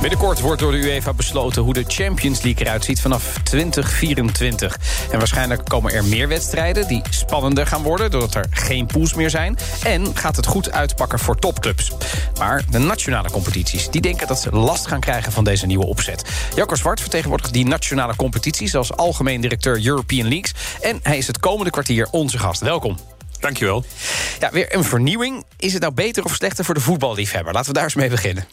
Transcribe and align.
Binnenkort 0.00 0.40
wordt 0.40 0.60
door 0.60 0.72
de 0.72 0.78
UEFA 0.78 1.12
besloten 1.12 1.62
hoe 1.62 1.72
de 1.72 1.84
Champions 1.86 2.42
League 2.42 2.66
eruit 2.66 2.84
ziet 2.84 3.00
vanaf 3.00 3.38
2024. 3.42 4.78
En 5.10 5.18
waarschijnlijk 5.18 5.64
komen 5.64 5.92
er 5.92 6.04
meer 6.04 6.28
wedstrijden 6.28 6.88
die 6.88 7.02
spannender 7.10 7.66
gaan 7.66 7.82
worden... 7.82 8.10
doordat 8.10 8.34
er 8.34 8.46
geen 8.50 8.86
pools 8.86 9.14
meer 9.14 9.30
zijn. 9.30 9.58
En 9.82 10.16
gaat 10.16 10.36
het 10.36 10.46
goed 10.46 10.72
uitpakken 10.72 11.18
voor 11.18 11.36
topclubs. 11.38 11.92
Maar 12.38 12.64
de 12.70 12.78
nationale 12.78 13.30
competities 13.30 13.90
die 13.90 14.00
denken 14.00 14.26
dat 14.26 14.40
ze 14.40 14.50
last 14.50 14.86
gaan 14.86 15.00
krijgen 15.00 15.32
van 15.32 15.44
deze 15.44 15.66
nieuwe 15.66 15.86
opzet. 15.86 16.24
Jacco 16.54 16.74
Zwart 16.74 17.00
vertegenwoordigt 17.00 17.52
die 17.52 17.66
nationale 17.66 18.16
competities... 18.16 18.74
als 18.74 18.96
algemeen 18.96 19.40
directeur 19.40 19.86
European 19.86 20.28
Leagues. 20.28 20.54
En 20.80 21.00
hij 21.02 21.18
is 21.18 21.26
het 21.26 21.40
komende 21.40 21.70
kwartier 21.70 22.08
onze 22.10 22.38
gast. 22.38 22.60
Welkom. 22.60 22.98
Dankjewel. 23.40 23.84
Ja, 24.38 24.50
weer 24.50 24.74
een 24.74 24.84
vernieuwing. 24.84 25.44
Is 25.56 25.72
het 25.72 25.82
nou 25.82 25.94
beter 25.94 26.24
of 26.24 26.34
slechter 26.34 26.64
voor 26.64 26.74
de 26.74 26.80
voetballiefhebber? 26.80 27.52
Laten 27.52 27.68
we 27.68 27.74
daar 27.74 27.84
eens 27.84 27.94
mee 27.94 28.08
beginnen. 28.08 28.46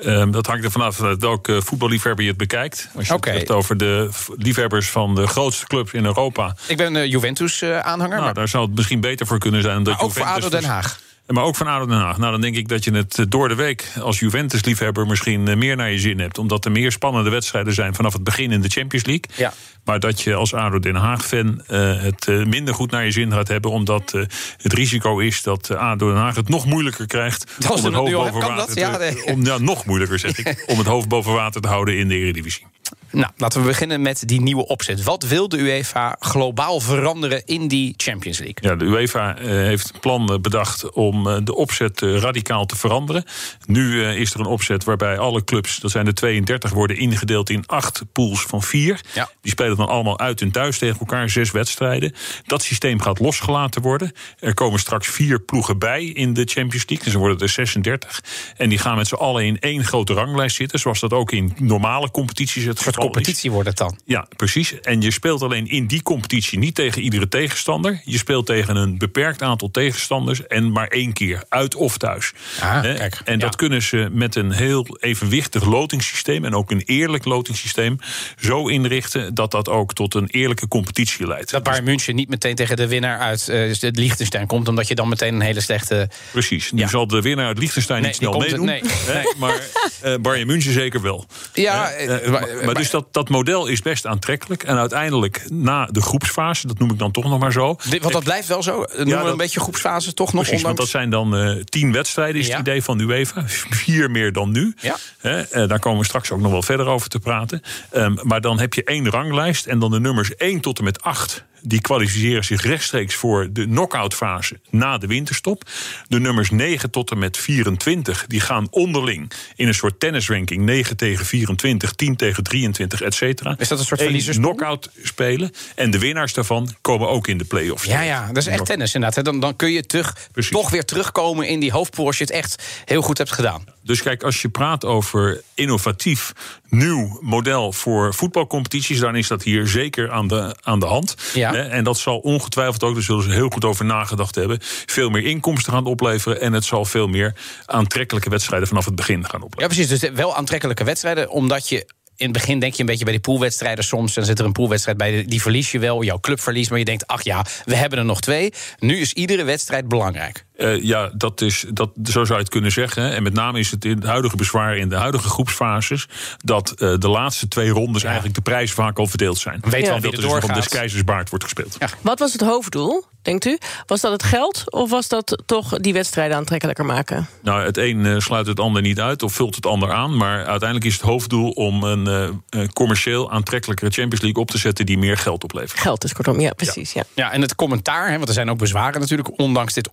Um, 0.00 0.30
dat 0.30 0.46
hangt 0.46 0.64
er 0.64 0.70
vanaf 0.70 0.98
welke 1.18 1.62
voetballiefhebber 1.62 2.24
je 2.24 2.30
het 2.30 2.38
bekijkt. 2.38 2.88
Als 2.96 3.06
je 3.06 3.14
okay. 3.14 3.32
het 3.32 3.40
hebt 3.40 3.58
over 3.58 3.76
de 3.76 4.08
liefhebbers 4.36 4.90
van 4.90 5.14
de 5.14 5.26
grootste 5.26 5.66
clubs 5.66 5.92
in 5.92 6.04
Europa. 6.04 6.56
Ik 6.66 6.76
ben 6.76 6.94
uh, 6.94 7.06
Juventus-aanhanger. 7.06 8.04
Uh, 8.04 8.08
nou, 8.08 8.22
maar... 8.22 8.34
daar 8.34 8.48
zou 8.48 8.66
het 8.66 8.74
misschien 8.74 9.00
beter 9.00 9.26
voor 9.26 9.38
kunnen 9.38 9.62
zijn. 9.62 9.82
Dat 9.82 9.94
maar 9.94 10.02
ook 10.02 10.14
Juventus 10.14 10.34
voor 10.34 10.44
ADO 10.44 10.60
Den 10.60 10.64
Haag. 10.64 10.98
Maar 11.26 11.44
ook 11.44 11.56
van 11.56 11.66
ADO 11.66 11.86
Den 11.86 11.98
Haag. 11.98 12.18
Nou, 12.18 12.32
dan 12.32 12.40
denk 12.40 12.56
ik 12.56 12.68
dat 12.68 12.84
je 12.84 12.90
het 12.90 13.24
door 13.28 13.48
de 13.48 13.54
week 13.54 13.92
als 14.00 14.18
Juventus-liefhebber 14.18 15.06
misschien 15.06 15.58
meer 15.58 15.76
naar 15.76 15.90
je 15.90 15.98
zin 15.98 16.20
hebt. 16.20 16.38
Omdat 16.38 16.64
er 16.64 16.70
meer 16.70 16.92
spannende 16.92 17.30
wedstrijden 17.30 17.74
zijn 17.74 17.94
vanaf 17.94 18.12
het 18.12 18.24
begin 18.24 18.52
in 18.52 18.60
de 18.60 18.68
Champions 18.68 19.06
League. 19.06 19.24
Ja. 19.36 19.52
Maar 19.84 20.00
dat 20.00 20.20
je 20.20 20.34
als 20.34 20.54
ADO 20.54 20.78
Den 20.78 20.94
Haag-fan 20.94 21.62
uh, 21.68 22.02
het 22.02 22.26
minder 22.46 22.74
goed 22.74 22.90
naar 22.90 23.04
je 23.04 23.10
zin 23.10 23.32
gaat 23.32 23.48
hebben. 23.48 23.70
Omdat 23.70 24.12
uh, 24.14 24.22
het 24.56 24.72
risico 24.72 25.18
is 25.18 25.42
dat 25.42 25.70
ADO 25.70 26.08
Den 26.08 26.16
Haag 26.16 26.34
het 26.34 26.48
nog 26.48 26.66
moeilijker 26.66 27.06
krijgt. 27.06 27.52
Dat 27.58 27.78
om 27.78 27.84
het 27.84 27.94
hoofd 27.94 28.12
boven 28.12 28.40
water 28.40 28.74
te, 28.74 28.80
ja, 28.80 28.96
nee. 28.96 29.24
om, 29.24 29.44
ja, 29.44 29.58
nog 29.58 29.84
moeilijker 29.84 30.18
zeg 30.18 30.38
ik. 30.38 30.64
om 30.72 30.78
het 30.78 30.86
hoofd 30.86 31.08
boven 31.08 31.32
water 31.32 31.60
te 31.60 31.68
houden 31.68 31.98
in 31.98 32.08
de 32.08 32.14
Eredivisie. 32.14 32.66
Nou, 33.12 33.32
laten 33.36 33.60
we 33.60 33.66
beginnen 33.66 34.02
met 34.02 34.28
die 34.28 34.40
nieuwe 34.40 34.66
opzet. 34.66 35.02
Wat 35.02 35.22
wil 35.22 35.48
de 35.48 35.58
UEFA 35.58 36.16
globaal 36.18 36.80
veranderen 36.80 37.42
in 37.46 37.68
die 37.68 37.94
Champions 37.96 38.38
League? 38.38 38.70
Ja, 38.70 38.76
de 38.76 38.84
UEFA 38.84 39.38
uh, 39.38 39.46
heeft 39.46 39.90
een 39.94 40.00
plan 40.00 40.38
bedacht 40.40 40.90
om 40.90 41.26
uh, 41.26 41.36
de 41.44 41.54
opzet 41.54 42.00
uh, 42.00 42.18
radicaal 42.18 42.66
te 42.66 42.76
veranderen. 42.76 43.24
Nu 43.66 44.04
is 44.04 44.34
er 44.34 44.40
een 44.40 44.46
opzet 44.46 44.84
waarbij 44.84 45.18
alle 45.18 45.44
clubs, 45.44 45.78
dat 45.78 45.90
zijn 45.90 46.06
er 46.06 46.14
32, 46.14 46.70
worden 46.70 46.96
ingedeeld 46.96 47.50
in 47.50 47.66
acht 47.66 48.02
pools 48.12 48.42
van 48.42 48.62
vier. 48.62 49.00
Ja. 49.14 49.30
Die 49.40 49.50
spelen 49.50 49.76
dan 49.76 49.88
allemaal 49.88 50.18
uit 50.18 50.40
en 50.40 50.50
thuis 50.50 50.78
tegen 50.78 50.98
elkaar, 50.98 51.30
zes 51.30 51.50
wedstrijden. 51.50 52.14
Dat 52.46 52.62
systeem 52.62 53.00
gaat 53.00 53.18
losgelaten 53.18 53.82
worden. 53.82 54.12
Er 54.38 54.54
komen 54.54 54.78
straks 54.78 55.08
vier 55.08 55.40
ploegen 55.40 55.78
bij 55.78 56.04
in 56.04 56.34
de 56.34 56.44
Champions 56.44 56.88
League, 56.88 57.04
dus 57.04 57.14
er 57.14 57.18
worden 57.18 57.38
er 57.38 57.48
36. 57.48 58.22
En 58.56 58.68
die 58.68 58.78
gaan 58.78 58.96
met 58.96 59.06
z'n 59.06 59.14
allen 59.14 59.44
in 59.44 59.58
één 59.58 59.84
grote 59.84 60.12
ranglijst 60.12 60.56
zitten, 60.56 60.78
zoals 60.78 61.00
dat 61.00 61.12
ook 61.12 61.32
in 61.32 61.52
normale 61.58 62.10
competities 62.10 62.64
het 62.64 62.80
geval 62.80 63.01
competitie 63.02 63.50
wordt 63.50 63.68
het 63.68 63.76
dan. 63.76 63.98
Ja, 64.04 64.26
precies. 64.36 64.80
En 64.80 65.00
je 65.00 65.10
speelt 65.10 65.42
alleen 65.42 65.66
in 65.66 65.86
die 65.86 66.02
competitie 66.02 66.58
niet 66.58 66.74
tegen 66.74 67.02
iedere 67.02 67.28
tegenstander. 67.28 68.00
Je 68.04 68.18
speelt 68.18 68.46
tegen 68.46 68.76
een 68.76 68.98
beperkt 68.98 69.42
aantal 69.42 69.70
tegenstanders 69.70 70.46
en 70.46 70.72
maar 70.72 70.88
één 70.88 71.12
keer, 71.12 71.44
uit 71.48 71.74
of 71.74 71.98
thuis. 71.98 72.32
Ah, 72.60 72.80
kijk, 72.80 73.20
en 73.24 73.38
dat 73.38 73.56
kunnen 73.56 73.82
ze 73.82 74.08
met 74.12 74.34
een 74.34 74.52
heel 74.52 74.96
evenwichtig 75.00 75.64
lotingssysteem 75.64 76.44
en 76.44 76.54
ook 76.54 76.70
een 76.70 76.82
eerlijk 76.84 77.24
lotingssysteem 77.24 77.98
zo 78.40 78.68
inrichten 78.68 79.34
dat 79.34 79.50
dat 79.50 79.68
ook 79.68 79.94
tot 79.94 80.14
een 80.14 80.26
eerlijke 80.26 80.68
competitie 80.68 81.26
leidt. 81.26 81.50
Dat 81.50 81.62
Bayern 81.62 81.84
München 81.84 82.14
niet 82.14 82.28
meteen 82.28 82.54
tegen 82.54 82.76
de 82.76 82.88
winnaar 82.88 83.18
uit 83.18 83.48
uh, 83.48 83.74
Liechtenstein 83.80 84.46
komt, 84.46 84.68
omdat 84.68 84.88
je 84.88 84.94
dan 84.94 85.08
meteen 85.08 85.34
een 85.34 85.40
hele 85.40 85.60
slechte. 85.60 86.08
Precies. 86.30 86.72
Nu 86.72 86.80
ja. 86.80 86.88
zal 86.88 87.06
de 87.06 87.20
winnaar 87.20 87.46
uit 87.46 87.58
Liechtenstein 87.58 88.00
nee, 88.00 88.08
niet 88.08 88.18
snel 88.18 88.38
meedoen. 88.38 88.66
Nee, 88.66 88.82
nee. 88.82 89.24
Maar 89.36 89.60
uh, 90.04 90.14
Bayern 90.20 90.46
München 90.46 90.72
zeker 90.72 91.02
wel. 91.02 91.26
Ja, 91.52 92.00
uh, 92.00 92.08
maar, 92.08 92.30
maar, 92.30 92.64
maar 92.64 92.74
dus 92.74 92.90
dat, 92.92 93.06
dat 93.10 93.28
model 93.28 93.66
is 93.66 93.82
best 93.82 94.06
aantrekkelijk. 94.06 94.62
En 94.62 94.76
uiteindelijk, 94.76 95.44
na 95.50 95.86
de 95.90 96.00
groepsfase, 96.02 96.66
dat 96.66 96.78
noem 96.78 96.90
ik 96.90 96.98
dan 96.98 97.10
toch 97.10 97.24
nog 97.24 97.38
maar 97.38 97.52
zo. 97.52 97.76
Dit, 97.90 98.00
want 98.02 98.12
dat 98.14 98.24
blijft 98.24 98.48
wel 98.48 98.62
zo? 98.62 98.72
Noemen 98.72 99.06
Ja, 99.08 99.24
we 99.24 99.30
een 99.30 99.36
beetje 99.36 99.60
groepsfase 99.60 100.14
toch 100.14 100.32
nog? 100.32 100.42
Precies, 100.42 100.62
want 100.62 100.76
dat 100.76 100.86
ondanks... 100.94 101.12
zijn 101.12 101.30
dan 101.30 101.56
eh, 101.56 101.64
tien 101.64 101.92
wedstrijden, 101.92 102.40
is 102.40 102.46
Ja. 102.46 102.52
het 102.56 102.66
idee 102.68 102.82
van 102.82 103.00
UEFA. 103.00 103.42
Vier 103.84 104.10
meer 104.10 104.32
dan 104.32 104.50
nu. 104.50 104.74
Ja. 104.80 104.96
Eh, 105.20 105.66
daar 105.68 105.78
komen 105.78 105.98
we 105.98 106.04
straks 106.04 106.30
ook 106.30 106.40
nog 106.40 106.50
wel 106.52 106.62
verder 106.62 106.86
over 106.86 107.08
te 107.08 107.18
praten. 107.18 107.62
Ehm, 107.90 108.14
maar 108.22 108.40
dan 108.40 108.58
heb 108.60 108.74
je 108.74 108.84
één 108.84 109.10
ranglijst 109.10 109.66
en 109.66 109.78
dan 109.78 109.90
de 109.90 110.00
nummers 110.00 110.34
1 110.36 110.60
tot 110.60 110.78
en 110.78 110.84
met 110.84 111.02
8. 111.02 111.44
Die 111.64 111.80
kwalificeren 111.80 112.44
zich 112.44 112.62
rechtstreeks 112.62 113.14
voor 113.14 113.48
de 113.52 113.64
knock-out 113.64 114.14
fase 114.14 114.60
na 114.70 114.98
de 114.98 115.06
winterstop. 115.06 115.70
De 116.08 116.20
nummers 116.20 116.50
9 116.50 116.90
tot 116.90 117.10
en 117.10 117.18
met 117.18 117.36
24 117.36 118.24
die 118.28 118.40
gaan 118.40 118.66
onderling 118.70 119.32
in 119.56 119.68
een 119.68 119.74
soort 119.74 120.00
tennisranking. 120.00 120.62
9 120.64 120.96
tegen 120.96 121.26
24, 121.26 121.92
10 121.92 122.16
tegen 122.16 122.42
23, 122.42 123.00
et 123.02 123.14
cetera. 123.14 123.54
Is 123.58 123.68
dat 123.68 123.78
een 123.78 123.84
soort 123.84 124.00
Eén 124.00 124.06
verliezerspool? 124.06 124.54
knock-out 124.54 124.90
spelen. 125.02 125.50
En 125.74 125.90
de 125.90 125.98
winnaars 125.98 126.32
daarvan 126.32 126.74
komen 126.80 127.08
ook 127.08 127.28
in 127.28 127.38
de 127.38 127.44
play-offs. 127.44 127.84
Ja, 127.84 128.00
ja, 128.00 128.26
dat 128.26 128.36
is 128.36 128.46
echt 128.46 128.66
tennis 128.66 128.94
inderdaad. 128.94 129.24
Dan, 129.24 129.40
dan 129.40 129.56
kun 129.56 129.70
je 129.70 129.86
terug, 129.86 130.28
toch 130.50 130.70
weer 130.70 130.84
terugkomen 130.84 131.48
in 131.48 131.60
die 131.60 131.72
hoofdpool 131.72 132.06
als 132.06 132.18
je 132.18 132.24
het 132.24 132.32
echt 132.32 132.62
heel 132.84 133.02
goed 133.02 133.18
hebt 133.18 133.32
gedaan. 133.32 133.64
Dus 133.84 134.02
kijk, 134.02 134.22
als 134.22 134.42
je 134.42 134.48
praat 134.48 134.84
over 134.84 135.42
innovatief 135.54 136.32
nieuw 136.68 137.18
model 137.20 137.72
voor 137.72 138.14
voetbalcompetities, 138.14 138.98
dan 138.98 139.16
is 139.16 139.28
dat 139.28 139.42
hier 139.42 139.66
zeker 139.66 140.10
aan 140.10 140.28
de, 140.28 140.56
aan 140.62 140.80
de 140.80 140.86
hand. 140.86 141.14
Ja. 141.34 141.54
En 141.54 141.84
dat 141.84 141.98
zal 141.98 142.18
ongetwijfeld 142.18 142.82
ook, 142.82 142.94
daar 142.94 143.02
zullen 143.02 143.22
ze 143.24 143.30
heel 143.30 143.48
goed 143.50 143.64
over 143.64 143.84
nagedacht 143.84 144.34
hebben, 144.34 144.58
veel 144.86 145.10
meer 145.10 145.24
inkomsten 145.24 145.72
gaan 145.72 145.84
opleveren. 145.86 146.40
En 146.40 146.52
het 146.52 146.64
zal 146.64 146.84
veel 146.84 147.06
meer 147.06 147.34
aantrekkelijke 147.66 148.30
wedstrijden 148.30 148.68
vanaf 148.68 148.84
het 148.84 148.94
begin 148.96 149.24
gaan 149.24 149.40
Ja, 149.40 149.46
opleveren. 149.46 149.76
precies. 149.76 150.00
Dus 150.00 150.10
wel 150.10 150.36
aantrekkelijke 150.36 150.84
wedstrijden, 150.84 151.30
omdat 151.30 151.68
je. 151.68 151.86
In 152.16 152.28
het 152.28 152.36
begin 152.36 152.58
denk 152.58 152.74
je 152.74 152.80
een 152.80 152.86
beetje 152.86 153.04
bij 153.04 153.12
die 153.12 153.22
poolwedstrijden 153.22 153.84
soms. 153.84 154.14
Dan 154.14 154.24
zit 154.24 154.38
er 154.38 154.44
een 154.44 154.52
poolwedstrijd 154.52 154.96
bij, 154.96 155.24
die 155.24 155.42
verlies 155.42 155.72
je 155.72 155.78
wel. 155.78 156.02
Jouw 156.02 156.20
club 156.20 156.40
verliest, 156.40 156.70
maar 156.70 156.78
je 156.78 156.84
denkt, 156.84 157.06
ach 157.06 157.22
ja, 157.22 157.46
we 157.64 157.76
hebben 157.76 157.98
er 157.98 158.04
nog 158.04 158.20
twee. 158.20 158.52
Nu 158.78 158.98
is 158.98 159.12
iedere 159.12 159.44
wedstrijd 159.44 159.88
belangrijk. 159.88 160.44
Eh, 160.62 160.82
ja, 160.82 161.10
dat 161.14 161.40
is, 161.40 161.64
dat, 161.72 161.90
zo 162.04 162.24
zou 162.24 162.28
je 162.28 162.34
het 162.34 162.48
kunnen 162.48 162.72
zeggen. 162.72 163.02
hè. 163.02 163.08
En 163.08 163.22
met 163.22 163.32
name 163.32 163.58
is 163.58 163.70
het 163.70 163.84
in 163.84 163.96
het 163.96 164.04
huidige 164.04 164.36
bezwaar 164.36 164.76
in 164.76 164.88
de 164.88 164.96
huidige 164.96 165.28
groepsfases 165.28 166.08
dat 166.44 166.70
eh, 166.70 166.94
de 166.98 167.08
laatste 167.08 167.48
twee 167.48 167.70
rondes 167.70 168.04
eigenlijk 168.04 168.34
de 168.34 168.40
prijzen 168.40 168.76
vaak 168.76 168.98
al 168.98 169.06
verdeeld 169.06 169.38
zijn. 169.38 169.60
Weet 169.60 169.86
wel 169.86 169.94
en 169.94 170.00
wie 170.00 170.10
dat 170.10 170.12
er 170.12 170.16
dus 170.16 170.22
nog 170.22 170.40
doorgaat. 170.40 170.56
des 170.56 170.68
keizers 170.68 171.04
baard 171.04 171.28
wordt 171.28 171.44
gespeeld. 171.44 171.76
Ja. 171.78 171.88
Wat 172.00 172.18
was 172.18 172.32
het 172.32 172.40
hoofddoel, 172.40 173.04
denkt 173.22 173.44
u? 173.44 173.58
Was 173.86 174.00
dat 174.00 174.12
het 174.12 174.22
geld 174.22 174.72
of 174.72 174.90
was 174.90 175.08
dat 175.08 175.42
toch 175.46 175.78
die 175.78 175.92
wedstrijden 175.92 176.36
aantrekkelijker 176.36 176.84
maken? 176.84 177.28
Nou, 177.42 177.64
het 177.64 177.76
een 177.76 178.06
eh, 178.06 178.18
sluit 178.18 178.46
het 178.46 178.60
ander 178.60 178.82
niet 178.82 179.00
uit 179.00 179.22
of 179.22 179.32
vult 179.32 179.54
het 179.54 179.66
ander 179.66 179.92
aan. 179.92 180.16
Maar 180.16 180.36
uiteindelijk 180.36 180.84
is 180.84 180.94
het 180.94 181.02
hoofddoel 181.02 181.50
om 181.50 181.82
een 181.82 182.42
commercieel 182.72 183.30
aantrekkelijkere 183.30 183.90
Champions 183.90 184.20
League 184.20 184.42
op 184.42 184.50
te 184.50 184.58
zetten 184.58 184.86
die 184.86 184.98
meer 184.98 185.16
geld 185.16 185.44
oplevert. 185.44 185.80
Geld 185.80 186.04
is 186.04 186.12
kortom, 186.12 186.40
ja, 186.40 186.52
precies. 186.52 186.92
Ja. 186.92 187.04
Ja, 187.14 187.32
en 187.32 187.40
het 187.40 187.54
commentaar, 187.54 188.08
hè, 188.08 188.16
want 188.16 188.28
er 188.28 188.34
zijn 188.34 188.50
ook 188.50 188.58
bezwaren 188.58 189.00
natuurlijk, 189.00 189.40
ondanks 189.40 189.72
dit 189.72 189.88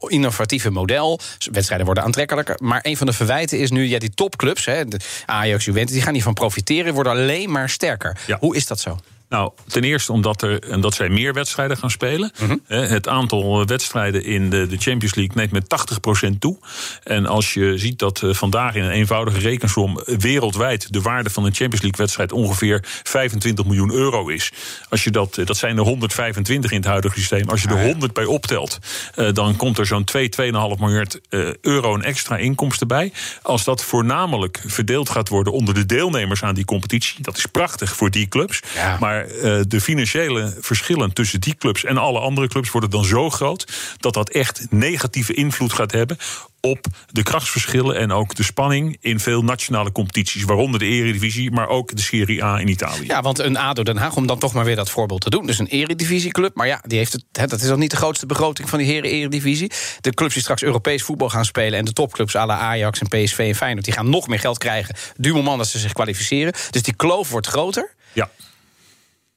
model. 0.70 1.20
Wedstrijden 1.52 1.86
worden 1.86 2.04
aantrekkelijker. 2.04 2.56
Maar 2.62 2.80
een 2.82 2.98
van 2.98 3.08
de 3.08 3.14
verwijten 3.14 3.60
is 3.60 3.72
nu, 3.72 3.88
ja, 3.88 4.00
die 4.00 4.10
topclubs, 4.10 4.66
hè, 4.66 4.86
de 4.86 5.00
Ajax, 5.26 5.66
Juventus, 5.66 5.94
die 5.94 6.02
gaan 6.02 6.14
hiervan 6.14 6.34
profiteren, 6.34 6.94
worden 6.94 7.12
alleen 7.12 7.52
maar 7.52 7.70
sterker. 7.70 8.18
Ja. 8.28 8.38
Hoe 8.40 8.56
is 8.56 8.68
dat 8.68 8.80
zo? 8.80 8.98
Nou, 9.30 9.52
ten 9.68 9.84
eerste 9.84 10.12
omdat, 10.12 10.42
er, 10.42 10.64
en 10.64 10.82
dat 10.82 10.94
zij 10.94 11.10
meer 11.10 11.34
wedstrijden 11.34 11.78
gaan 11.78 11.92
spelen. 11.92 12.32
Hè, 12.68 12.78
Het 12.88 13.08
aantal 13.08 13.66
wedstrijden 13.66 14.24
in 14.24 14.50
de, 14.50 14.68
de 14.68 14.78
Champions 14.78 15.16
League 15.16 15.36
neemt 15.36 15.52
met 15.52 16.30
80% 16.34 16.38
toe. 16.40 16.58
En 17.04 17.26
als 17.26 17.54
je 17.54 17.78
ziet 17.78 18.00
dat 18.00 18.24
eh, 18.24 18.34
vandaag 18.34 18.76
in 18.76 18.84
een 18.84 18.92
eenvoudige 18.92 19.40
rekensom 19.40 20.00
wereldwijd 20.06 20.94
de 20.94 21.02
waarde 21.02 21.30
van 21.30 21.46
een 21.46 21.54
Champions 21.54 21.82
League 21.82 22.00
wedstrijd 22.00 22.32
ongeveer 22.32 22.84
25 23.04 23.66
miljoen 23.66 23.92
euro 23.92 24.28
is. 24.28 24.52
Als 24.90 25.04
je 25.04 25.12
dat, 25.12 25.38
eh, 25.38 25.46
dat 25.46 25.58
zijn 25.58 25.78
er 25.78 25.84
125 25.84 26.72
in 26.72 26.78
het 26.78 26.86
huidige 26.86 27.20
systeem. 27.20 27.50
Als 27.50 27.62
je 27.62 27.68
er 27.68 27.84
100 27.84 28.14
bij 28.14 28.26
optelt, 28.26 28.80
eh, 29.16 29.34
dan 29.34 29.56
komt 29.56 29.78
er 29.78 29.86
zo'n 29.86 30.04
2, 30.04 30.30
2,5 30.30 30.80
miljard 30.80 31.20
eh, 31.30 31.54
euro 31.62 31.94
een 31.94 32.04
extra 32.04 32.38
inkomsten 32.38 32.88
bij. 32.88 33.12
Als 33.42 33.64
dat 33.64 33.84
voornamelijk 33.84 34.62
verdeeld 34.66 35.10
gaat 35.10 35.30
worden 35.30 35.54
onder 35.54 35.74
de 35.74 35.86
deelnemers 35.86 36.44
aan 36.44 36.56
die 36.56 36.66
competitie, 36.66 37.22
dat 37.22 37.38
is 37.38 37.46
prachtig 37.46 37.96
voor 37.96 38.12
die 38.12 38.28
clubs. 38.28 38.60
Ja. 38.76 38.98
Maar 39.00 39.19
Maar 39.20 39.36
uh, 39.36 39.62
de 39.68 39.82
financiële 39.82 40.58
verschillen 40.60 41.14
tussen 41.14 41.40
die 41.40 41.56
clubs 41.56 41.84
en 41.84 41.98
alle 41.98 42.20
andere 42.20 42.48
clubs 42.48 42.72
worden 42.72 42.90
dan 42.90 43.06
zo 43.06 43.30
groot 43.30 43.72
dat 43.98 44.14
dat 44.14 44.30
echt 44.30 44.68
negatieve 44.70 45.34
invloed 45.34 45.74
gaat 45.74 45.92
hebben 45.92 46.18
op 46.62 46.86
de 47.12 47.24
krachtsverschillen 47.24 47.98
en 47.98 48.12
ook 48.12 48.36
de 48.36 48.44
spanning 48.44 48.98
in 49.02 49.20
veel 49.20 49.44
nationale 49.44 49.92
competities, 49.92 50.44
waaronder 50.44 50.80
de 50.80 50.86
Eredivisie, 50.86 51.52
maar 51.52 51.68
ook 51.68 51.96
de 51.96 52.02
Serie 52.02 52.44
A 52.44 52.60
in 52.60 52.68
Italië. 52.68 53.06
Ja, 53.06 53.22
want 53.22 53.40
een 53.40 53.58
ADO 53.58 53.84
Den 53.84 53.98
Haag, 53.98 54.16
om 54.16 54.28
dan 54.28 54.40
toch 54.40 54.54
maar 54.54 54.66
weer 54.66 54.76
dat 54.76 54.90
voorbeeld 54.90 55.22
te 55.22 55.30
doen, 55.30 55.46
dus 55.46 55.60
een 55.60 55.68
Eredivisieclub, 55.68 56.56
maar 56.56 56.68
ja, 56.68 56.82
die 56.88 56.98
heeft 56.98 57.14
het, 57.14 57.50
dat 57.50 57.62
is 57.62 57.70
al 57.70 57.78
niet 57.78 57.92
de 57.92 57.98
grootste 57.98 58.26
begroting 58.26 58.70
van 58.70 58.80
die 58.80 58.88
heren 58.88 59.10
Eredivisie. 59.10 59.72
De 60.02 60.14
clubs 60.14 60.34
die 60.34 60.42
straks 60.42 60.64
Europees 60.64 61.04
voetbal 61.04 61.30
gaan 61.30 61.46
spelen 61.46 61.80
en 61.80 61.86
de 61.86 61.94
topclubs 61.94 62.36
à 62.36 62.46
la 62.46 62.58
Ajax 62.58 63.00
en 63.00 63.08
PSV 63.08 63.40
en 63.40 63.56
Feyenoord, 63.56 63.86
die 63.86 63.94
gaan 63.94 64.10
nog 64.10 64.28
meer 64.28 64.40
geld 64.40 64.58
krijgen, 64.58 64.96
du 65.18 65.34
moment 65.34 65.58
dat 65.58 65.68
ze 65.68 65.80
zich 65.80 65.94
kwalificeren. 65.94 66.54
Dus 66.70 66.84
die 66.84 66.96
kloof 66.96 67.30
wordt 67.30 67.48
groter. 67.48 67.94
Ja. 68.14 68.30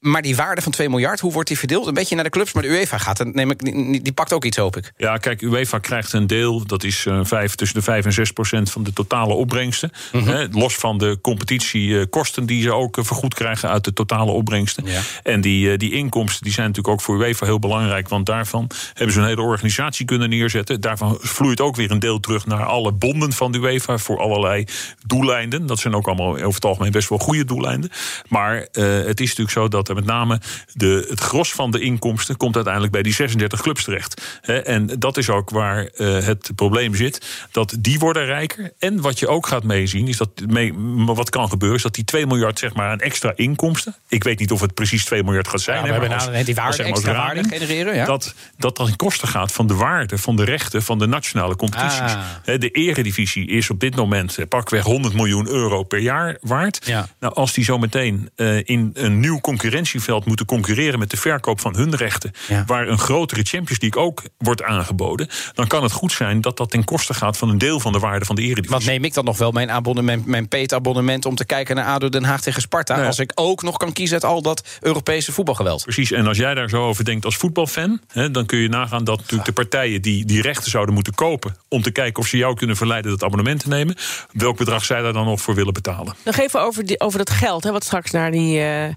Maar 0.02 0.22
die 0.22 0.36
waarde 0.36 0.62
van 0.62 0.72
2 0.72 0.88
miljard, 0.88 1.20
hoe 1.20 1.32
wordt 1.32 1.48
die 1.48 1.58
verdeeld? 1.58 1.86
Een 1.86 1.94
beetje 1.94 2.14
naar 2.14 2.24
de 2.24 2.30
clubs, 2.30 2.52
maar 2.52 2.62
de 2.62 2.68
UEFA 2.68 2.98
gaat, 2.98 3.24
neem 3.24 3.50
ik, 3.50 3.64
die, 4.04 4.12
pakt 4.12 4.32
ook 4.32 4.44
iets, 4.44 4.56
hoop 4.56 4.76
ik. 4.76 4.92
Ja, 4.96 5.16
kijk, 5.16 5.42
UEFA 5.42 5.78
krijgt 5.78 6.12
een 6.12 6.26
deel, 6.26 6.66
dat 6.66 6.84
is 6.84 7.04
uh, 7.04 7.20
vijf, 7.22 7.54
tussen 7.54 7.78
de 7.78 7.84
5 7.84 8.04
en 8.04 8.12
6 8.12 8.30
procent 8.30 8.70
van 8.70 8.82
de 8.82 8.92
totale 8.92 9.34
opbrengsten. 9.34 9.90
Mm 10.12 10.30
los 10.50 10.74
van 10.74 10.98
de 10.98 11.18
competitiekosten 11.20 12.46
die 12.46 12.62
ze 12.62 12.72
ook 12.72 12.96
uh, 12.96 13.04
vergoed 13.04 13.34
krijgen 13.34 13.68
uit 13.68 13.84
de 13.84 13.92
totale 13.92 14.30
opbrengsten. 14.30 14.84
Ja. 14.86 15.00
En 15.22 15.40
die, 15.40 15.66
uh, 15.66 15.78
die 15.78 15.92
inkomsten 15.92 16.42
die 16.42 16.52
zijn 16.52 16.66
natuurlijk 16.66 16.94
ook 16.94 17.00
voor 17.00 17.16
UEFA 17.16 17.46
heel 17.46 17.58
belangrijk, 17.58 18.08
want 18.08 18.26
daarvan 18.26 18.70
hebben 18.94 19.14
ze 19.14 19.20
een 19.20 19.26
hele 19.26 19.42
organisatie 19.42 20.06
kunnen 20.06 20.28
neerzetten. 20.28 20.80
Daarvan 20.80 21.18
vloeit 21.20 21.60
ook 21.60 21.76
weer 21.76 21.90
een 21.90 21.98
deel 21.98 22.20
terug 22.20 22.46
naar 22.46 22.64
alle 22.64 22.92
bonden 22.92 23.32
van 23.32 23.52
de 23.52 23.58
UEFA 23.58 23.98
voor 23.98 24.20
allerlei 24.20 24.64
doeleinden. 25.06 25.66
Dat 25.66 25.78
zijn 25.78 25.94
ook 25.94 26.06
allemaal 26.06 26.34
over 26.34 26.54
het 26.54 26.64
algemeen 26.64 26.92
best 26.92 27.08
wel 27.08 27.18
goede 27.18 27.44
doeleinden. 27.44 27.90
Maar 28.28 28.66
het 28.72 29.20
is 29.20 29.28
natuurlijk 29.28 29.50
zo 29.50 29.68
dat 29.68 29.88
met 29.94 30.04
name 30.04 30.40
de, 30.72 31.06
het 31.08 31.20
gros 31.20 31.52
van 31.52 31.70
de 31.70 31.80
inkomsten 31.80 32.36
komt 32.36 32.54
uiteindelijk 32.54 32.92
bij 32.92 33.02
die 33.02 33.12
36 33.12 33.60
clubs 33.60 33.84
terecht. 33.84 34.40
En 34.42 34.86
dat 34.86 35.16
is 35.16 35.30
ook 35.30 35.50
waar 35.50 35.84
eh, 35.84 36.24
het 36.24 36.50
probleem 36.54 36.94
zit. 36.94 37.46
Dat 37.50 37.76
die 37.78 37.98
worden 37.98 38.24
rijker. 38.24 38.72
En 38.78 39.00
wat 39.00 39.18
je 39.18 39.28
ook 39.28 39.46
gaat 39.46 39.64
meezien, 39.64 40.08
is 40.08 40.16
dat 40.16 40.30
mee, 40.48 40.72
wat 40.96 41.30
kan 41.30 41.48
gebeuren, 41.48 41.76
is 41.76 41.82
dat 41.82 41.94
die 41.94 42.04
2 42.04 42.26
miljard 42.26 42.58
zeg 42.58 42.74
maar 42.74 42.90
aan 42.90 43.00
extra 43.00 43.32
inkomsten. 43.36 43.94
Ik 44.08 44.24
weet 44.24 44.38
niet 44.38 44.52
of 44.52 44.60
het 44.60 44.74
precies 44.74 45.04
2 45.04 45.24
miljard 45.24 45.48
gaat 45.48 45.60
zijn. 45.60 45.76
Ja, 45.76 45.82
we 45.82 45.90
hebben 45.90 46.12
als, 46.12 46.44
die 46.44 46.54
waarde, 46.54 46.82
extra 46.82 47.12
waarde 47.12 47.44
genereren. 47.48 47.94
Ja? 47.94 48.04
Dat, 48.04 48.34
dat 48.56 48.78
in 48.78 48.96
kosten 48.96 49.28
gaat 49.28 49.52
van 49.52 49.66
de 49.66 49.74
waarde, 49.74 50.18
van 50.18 50.36
de 50.36 50.44
rechten 50.44 50.82
van 50.82 50.98
de 50.98 51.06
nationale 51.06 51.56
competities. 51.56 52.00
Ah. 52.00 52.20
De 52.44 52.70
eredivisie 52.70 53.48
is 53.48 53.70
op 53.70 53.80
dit 53.80 53.96
moment 53.96 54.38
eh, 54.38 54.46
pakweg 54.48 54.82
100 54.82 55.14
miljoen 55.14 55.48
euro 55.48 55.82
per 55.82 55.98
jaar 55.98 56.36
waard. 56.40 56.86
Ja. 56.86 57.08
Nou, 57.20 57.34
als 57.34 57.52
die 57.52 57.64
zo 57.64 57.78
meteen 57.78 58.30
uh, 58.36 58.56
in 58.64 58.90
een 58.94 59.20
nieuw 59.20 59.40
concurrentie 59.40 59.81
concurrentieveld 59.82 60.24
moeten 60.24 60.46
concurreren 60.46 60.98
met 60.98 61.10
de 61.10 61.16
verkoop 61.16 61.60
van 61.60 61.76
hun 61.76 61.96
rechten, 61.96 62.32
waar 62.66 62.88
een 62.88 62.98
grotere 62.98 63.42
Champions 63.42 63.80
League 63.80 64.02
ook 64.02 64.22
wordt 64.38 64.62
aangeboden, 64.62 65.28
dan 65.54 65.66
kan 65.66 65.82
het 65.82 65.92
goed 65.92 66.12
zijn 66.12 66.40
dat 66.40 66.56
dat 66.56 66.70
ten 66.70 66.84
koste 66.84 67.14
gaat 67.14 67.36
van 67.36 67.48
een 67.48 67.58
deel 67.58 67.80
van 67.80 67.92
de 67.92 67.98
waarde 67.98 68.24
van 68.24 68.36
de 68.36 68.42
Eredivisie. 68.42 68.76
Wat 68.76 68.84
neem 68.84 69.04
ik 69.04 69.14
dan 69.14 69.24
nog 69.24 69.38
wel 69.38 69.50
mijn 69.50 69.70
abonnement, 69.70 70.26
mijn 70.26 70.48
peetabonnement 70.48 71.26
om 71.26 71.34
te 71.34 71.44
kijken 71.44 71.76
naar 71.76 71.84
ADO 71.84 72.08
Den 72.08 72.24
Haag 72.24 72.40
tegen 72.40 72.62
Sparta, 72.62 73.06
als 73.06 73.18
ik 73.18 73.32
ook 73.34 73.62
nog 73.62 73.76
kan 73.76 73.92
kiezen 73.92 74.14
uit 74.14 74.24
al 74.24 74.42
dat 74.42 74.68
Europese 74.80 75.32
voetbalgeweld? 75.32 75.82
Precies, 75.82 76.12
en 76.12 76.26
als 76.26 76.36
jij 76.36 76.54
daar 76.54 76.68
zo 76.68 76.86
over 76.86 77.04
denkt 77.04 77.24
als 77.24 77.36
voetbalfan, 77.36 78.00
hè, 78.08 78.30
dan 78.30 78.46
kun 78.46 78.58
je 78.58 78.68
nagaan 78.68 79.04
dat 79.04 79.18
natuurlijk 79.18 79.44
de 79.44 79.52
partijen 79.52 80.02
die 80.02 80.24
die 80.24 80.42
rechten 80.42 80.70
zouden 80.70 80.94
moeten 80.94 81.14
kopen 81.14 81.56
om 81.68 81.82
te 81.82 81.90
kijken 81.90 82.22
of 82.22 82.28
ze 82.28 82.36
jou 82.36 82.54
kunnen 82.54 82.76
verleiden 82.76 83.10
dat 83.10 83.22
abonnement 83.22 83.60
te 83.60 83.68
nemen, 83.68 83.96
welk 84.32 84.56
bedrag 84.56 84.84
zij 84.84 85.02
daar 85.02 85.12
dan 85.12 85.24
nog 85.24 85.40
voor 85.40 85.54
willen 85.54 85.72
betalen. 85.72 86.14
Nog 86.24 86.38
even 86.38 86.60
over, 86.60 86.86
die, 86.86 87.00
over 87.00 87.18
dat 87.18 87.30
geld, 87.30 87.64
hè, 87.64 87.72
wat 87.72 87.84
straks 87.84 88.10
naar 88.10 88.30
die. 88.30 88.58
Uh 88.58 88.88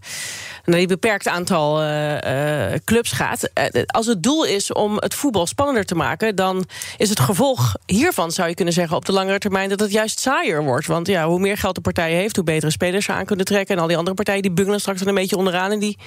naar 0.66 0.78
die 0.78 0.88
beperkt 0.88 1.28
aantal 1.28 1.84
uh, 1.84 2.74
clubs 2.86 3.12
gaat. 3.12 3.50
Uh, 3.74 3.84
als 3.86 4.06
het 4.06 4.24
doel 4.24 4.46
is 4.46 4.74
om 4.74 4.98
het 4.98 5.14
voetbal 5.14 5.48
spannender 5.48 5.86
te 5.86 5.96
maken... 5.96 6.36
dan 6.36 6.66
is 6.98 7.10
het 7.10 7.20
gevolg 7.20 7.76
hiervan, 7.86 8.32
zou 8.32 8.50
je 8.50 8.56
kunnen 8.56 8.74
zeggen... 8.74 8.98
op 8.98 9.06
de 9.06 9.12
langere 9.12 9.38
termijn 9.38 9.70
dat 9.70 9.80
het 9.80 9.92
juist 9.92 10.20
saaier 10.20 10.64
wordt. 10.64 10.88
Want 10.88 11.08
ja, 11.08 11.28
hoe 11.28 11.40
meer 11.40 11.58
geld 11.58 11.76
de 11.76 11.82
partij 11.82 12.14
heeft... 12.14 12.36
hoe 12.36 12.46
betere 12.46 12.72
spelers 12.72 13.06
ze 13.06 13.12
aan 13.12 13.26
kunnen 13.26 13.46
trekken. 13.46 13.76
En 13.76 13.82
al 13.82 13.88
die 13.88 13.98
andere 13.98 14.16
partijen 14.16 14.42
die 14.42 14.52
bungelen 14.52 14.80
straks 14.80 15.06
een 15.06 15.16
beetje 15.16 15.38
onderaan... 15.38 15.72
en 15.72 15.80
die 15.80 15.98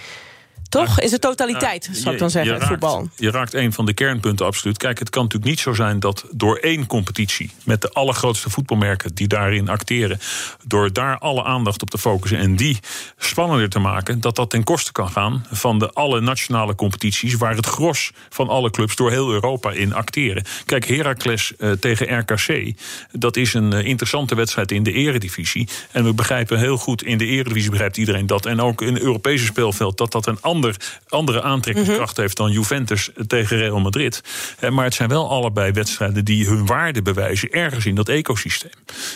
toch? 0.69 1.01
Is 1.01 1.11
het 1.11 1.21
totaliteit, 1.21 1.89
zou 1.93 2.15
ik 2.15 2.21
dan 2.21 2.31
zeggen, 2.31 2.53
je 2.53 2.59
raakt, 2.59 2.71
voetbal? 2.71 3.09
Je 3.17 3.31
raakt 3.31 3.55
een 3.55 3.73
van 3.73 3.87
de 3.87 3.93
kernpunten 3.93 4.47
absoluut. 4.47 4.77
Kijk, 4.77 4.99
het 4.99 5.11
kan 5.11 5.23
natuurlijk 5.23 5.51
niet 5.51 5.61
zo 5.61 5.73
zijn 5.73 6.01
dat 6.01 6.25
door 6.31 6.57
één 6.57 6.87
competitie... 6.87 7.51
met 7.65 7.83
de 7.83 7.91
allergrootste 7.91 8.51
voetbalmerken 8.51 9.15
die 9.15 9.27
daarin 9.27 9.69
acteren... 9.69 10.21
door 10.65 10.93
daar 10.93 11.19
alle 11.19 11.45
aandacht 11.45 11.83
op 11.83 11.91
te 11.91 11.99
focussen 11.99 12.39
en 12.39 12.57
die 12.57 12.79
spannender 13.19 13.69
te 13.69 13.79
maken... 13.79 14.21
dat 14.21 14.37
dat 14.37 14.51
ten 14.51 14.65
koste 14.65 14.93
kan 14.93 15.11
gaan 15.11 15.47
van 15.51 15.79
de 15.79 15.93
alle 15.93 16.21
nationale 16.21 16.75
competities... 16.75 17.35
waar 17.35 17.57
het 17.57 17.67
gros 17.67 18.11
van 18.29 18.49
alle 18.49 18.71
clubs 18.71 18.97
door 18.97 19.11
heel 19.11 19.33
Europa 19.33 19.71
in 19.71 19.95
acteren. 19.95 20.45
Kijk, 20.65 20.87
Heracles 20.87 21.53
uh, 21.59 21.71
tegen 21.71 22.19
RKC, 22.19 22.73
dat 23.13 23.37
is 23.37 23.55
een 23.55 23.73
uh, 23.75 23.85
interessante 23.85 24.35
wedstrijd 24.35 24.73
in 24.73 24.83
de 24.83 24.93
eredivisie. 24.93 25.69
En 25.91 26.05
we 26.05 26.15
begrijpen 26.15 26.59
heel 26.59 26.77
goed, 26.77 27.03
in 27.03 27.19
de 27.19 27.27
eredivisie 27.27 27.71
begrijpt 27.71 27.97
iedereen 27.97 28.27
dat... 28.27 28.47
en 28.47 28.61
ook 28.61 28.83
in 28.83 28.95
het 28.95 29.03
Europese 29.03 29.45
speelveld, 29.45 29.99
dat 29.99 30.13
dat 30.13 30.27
een 30.27 30.39
ander 30.49 30.69
ander, 30.69 30.77
andere 31.09 31.43
aantrekkingskracht 31.43 32.13
mhm. 32.13 32.21
heeft 32.21 32.37
dan 32.37 32.53
Juventus 32.53 33.11
tegen 33.27 33.57
Real 33.57 33.81
Madrid. 33.81 34.23
Maar 34.71 34.85
het 34.85 34.95
zijn 34.95 35.09
wel 35.09 35.31
allebei 35.31 35.73
wedstrijden 35.73 36.25
die 36.25 36.47
hun 36.47 36.67
waarde 36.67 37.03
bewijzen 37.03 37.51
ergens 37.51 37.87
in 37.87 37.95
dat 37.95 38.09
ecosysteem. 38.09 38.71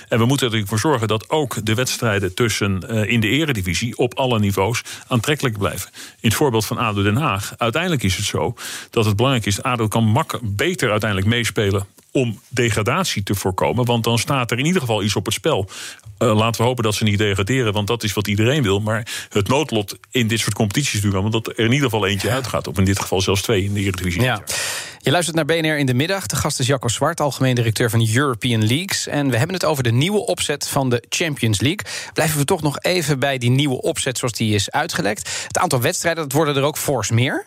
En 0.09 0.19
we 0.19 0.25
moeten 0.25 0.53
er 0.53 0.67
voor 0.67 0.79
zorgen 0.79 1.09
dat 1.09 1.31
ook 1.31 1.67
de 1.67 1.75
wedstrijden 1.75 2.35
tussen 2.35 2.85
uh, 2.91 3.11
in 3.11 3.21
de 3.21 3.29
eredivisie 3.29 3.97
op 3.97 4.15
alle 4.15 4.39
niveaus 4.39 4.83
aantrekkelijk 5.09 5.59
blijven. 5.59 5.91
In 5.95 6.29
het 6.29 6.35
voorbeeld 6.35 6.67
van 6.67 6.79
ADO 6.79 7.03
Den 7.03 7.17
Haag, 7.17 7.55
uiteindelijk 7.59 8.03
is 8.03 8.17
het 8.17 8.27
zo 8.27 8.55
dat 8.91 9.05
het 9.05 9.17
belangrijk 9.17 9.47
is, 9.47 9.63
ADO 9.63 9.89
kan 9.89 10.05
mak 10.05 10.39
beter 10.43 10.91
uiteindelijk 10.91 11.31
meespelen 11.31 11.87
om 12.13 12.41
degradatie 12.49 13.23
te 13.23 13.35
voorkomen. 13.35 13.85
Want 13.85 14.05
dan 14.05 14.19
staat 14.19 14.51
er 14.51 14.59
in 14.59 14.67
ieder 14.67 14.81
geval 14.81 15.03
iets 15.03 15.17
op 15.17 15.25
het 15.25 15.35
spel. 15.35 15.69
Uh, 16.19 16.37
laten 16.37 16.61
we 16.61 16.67
hopen 16.67 16.85
dat 16.85 16.95
ze 16.95 17.05
niet 17.05 17.19
degraderen, 17.19 17.73
want 17.73 17.87
dat 17.87 18.03
is 18.03 18.13
wat 18.13 18.29
iedereen 18.29 18.63
wil. 18.63 18.81
Maar 18.81 19.27
het 19.29 19.49
noodlot 19.49 19.97
in 20.11 20.29
dit 20.29 20.39
soort 20.39 20.55
competities 20.55 21.03
natuurlijk 21.03 21.33
dat 21.33 21.47
er 21.47 21.59
in 21.59 21.73
ieder 21.73 21.91
geval 21.91 22.07
eentje 22.07 22.31
uitgaat. 22.31 22.67
Of 22.67 22.79
in 22.79 22.85
dit 22.85 23.01
geval 23.01 23.21
zelfs 23.21 23.43
twee 23.43 23.65
in 23.65 23.75
de 23.75 23.81
Eredivisie. 23.81 24.23
Ja. 24.23 24.43
Je 24.99 25.11
luistert 25.11 25.37
naar 25.37 25.45
BNR 25.45 25.79
in 25.79 25.87
de 25.87 25.95
middag. 25.95 26.27
De 26.27 26.37
gast 26.37 26.59
is 26.59 26.67
Jacco 26.67 26.89
Zwart, 26.89 27.21
algemeen 27.21 27.55
directeur 27.55 27.91
van 27.91 28.09
European 28.15 28.67
Leagues. 28.67 29.07
En 29.07 29.31
we 29.31 29.37
hebben 29.37 29.55
het 29.55 29.65
over 29.65 29.83
de 29.83 29.93
nieuwe 29.93 30.27
opzet 30.27 30.69
van 30.69 30.91
de 30.91 31.05
Champions 31.09 31.61
League. 31.61 31.87
Blijven 32.13 32.39
we 32.39 32.45
toch 32.45 32.63
nog 32.63 32.79
even 32.79 33.19
bij 33.19 33.39
die 33.39 33.51
nieuwe 33.51 33.83
opzet 33.83 34.19
zoals 34.19 34.35
die 34.35 34.55
is 34.55 34.71
uitgelekt. 34.71 35.45
Het 35.47 35.59
aantal 35.59 35.81
wedstrijden, 35.81 36.23
dat 36.23 36.33
worden 36.33 36.57
er 36.57 36.63
ook 36.63 36.79
fors 36.79 37.11
meer. 37.11 37.47